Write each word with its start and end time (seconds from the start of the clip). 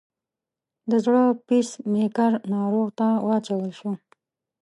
د 0.89 0.91
زړه 1.05 1.23
پیس 1.47 1.69
میکر 1.93 2.31
ناروغ 2.53 2.87
ته 2.99 3.07
واچول 3.25 3.69
شو. 3.79 3.91